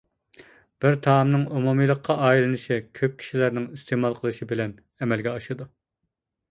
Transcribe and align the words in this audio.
بىر 0.85 0.95
تائامنىڭ 1.07 1.43
ئومۇمىيلىققا 1.59 2.17
ئايلىنىشى 2.29 2.81
كۆپ 3.01 3.21
كىشىلەرنىڭ 3.25 3.69
ئىستېمال 3.77 4.21
قىلىشى 4.23 4.53
بىلەن 4.55 4.77
ئەمەلگە 5.05 5.37
ئاشىدۇ. 5.37 5.75